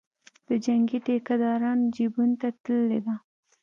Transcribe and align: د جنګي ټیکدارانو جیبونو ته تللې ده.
د 0.47 0.49
جنګي 0.65 0.97
ټیکدارانو 1.05 1.91
جیبونو 1.95 2.35
ته 2.41 2.49
تللې 2.63 2.99
ده. 3.05 3.15